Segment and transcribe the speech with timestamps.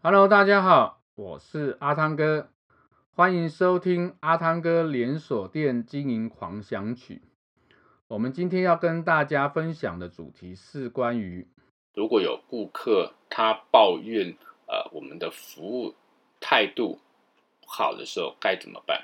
[0.00, 2.50] Hello，大家好，我是阿汤哥，
[3.16, 7.22] 欢迎收听阿汤哥连锁店经营狂想曲。
[8.06, 11.48] 我们今天要跟大家分享的主题是关于，
[11.94, 14.36] 如果有顾客他抱怨，
[14.68, 15.96] 呃，我们的服务
[16.38, 17.00] 态度
[17.60, 19.02] 不好的时候该怎么办？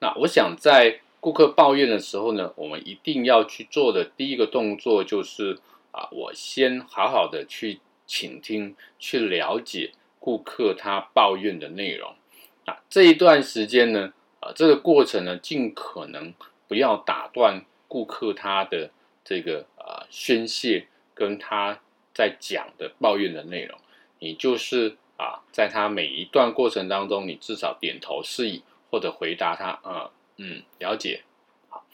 [0.00, 5.58] 那我想在顾客抱怨的时候呢，我们一定要去做的第一个动作就是
[5.92, 9.92] 啊，我先好好的去倾听，去了解。
[10.20, 12.14] 顾客他抱怨的内容，
[12.66, 16.34] 那这一段时间呢，啊，这个过程呢，尽可能
[16.66, 18.90] 不要打断顾客他的
[19.24, 21.80] 这个啊宣泄跟他
[22.12, 23.78] 在讲的抱怨的内容，
[24.18, 31.22] 你就是啊，在他每一段过程当中，你至少点头示意或者回答他，啊，嗯，了解，
[31.70, 31.86] 好，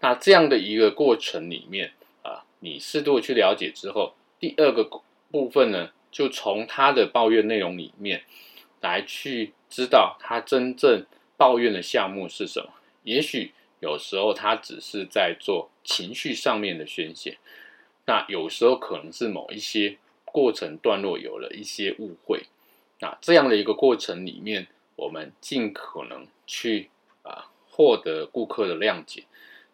[0.00, 5.02] 那这样的一个过程里面啊，你适度去了解之后，第二个
[5.34, 5.90] 部分呢。
[6.14, 8.22] 就从他的抱怨内容里面
[8.80, 11.04] 来去知道他真正
[11.36, 12.70] 抱怨的项目是什么。
[13.02, 17.38] 也许有时候他只是在做情绪上面的宣泄，
[18.06, 22.44] 那有时候可能是某一些过程段落有了一些误会。
[23.00, 26.90] 那这样的一个过程里面，我们尽可能去
[27.24, 29.24] 啊获得顾客的谅解。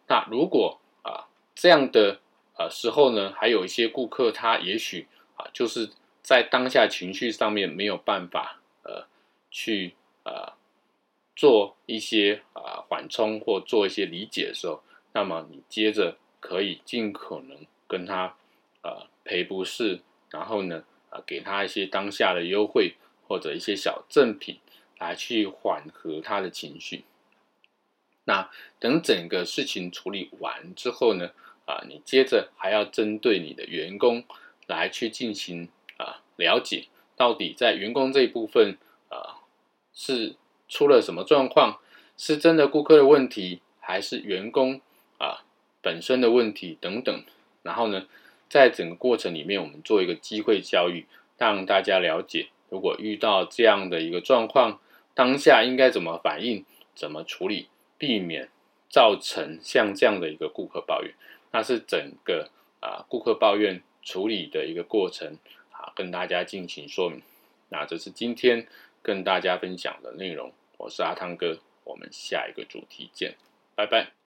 [0.07, 2.19] 那如果啊这样的
[2.57, 5.05] 呃时候呢，还有一些顾客他也许
[5.53, 5.89] 就是。
[6.23, 9.07] 在当下情绪上面没有办法，呃，
[9.49, 10.53] 去呃
[11.35, 14.83] 做一些啊、呃、缓冲或做一些理解的时候，
[15.13, 18.35] 那么你接着可以尽可能跟他
[18.83, 22.93] 呃赔不是，然后呢、呃、给他一些当下的优惠
[23.27, 24.59] 或者一些小赠品
[24.99, 27.03] 来去缓和他的情绪。
[28.25, 28.47] 那
[28.79, 31.31] 等整个事情处理完之后呢，
[31.65, 34.23] 啊、你接着还要针对你的员工
[34.67, 35.69] 来去进行。
[35.97, 39.45] 啊，了解到底在员工这一部分啊，
[39.93, 40.35] 是
[40.67, 41.79] 出了什么状况？
[42.17, 44.81] 是真的顾客的问题，还是员工
[45.19, 45.43] 啊
[45.81, 47.23] 本身的问题等等？
[47.61, 48.07] 然后呢，
[48.49, 51.05] 在整个过程里面，我们做一个机会教育，
[51.37, 54.79] 让大家了解，如果遇到这样的一个状况，
[55.13, 57.67] 当下应该怎么反应，怎么处理，
[57.99, 58.49] 避免
[58.89, 61.13] 造成像这样的一个顾客抱怨。
[61.51, 62.49] 那是整个
[62.79, 65.37] 啊顾客抱怨处理的一个过程
[65.71, 65.91] 啊。
[65.95, 67.21] 跟大家进行说明，
[67.69, 68.67] 那这是今天
[69.01, 70.51] 跟大家分享的内容。
[70.77, 73.35] 我是阿汤哥，我们下一个主题见，
[73.75, 74.20] 拜拜。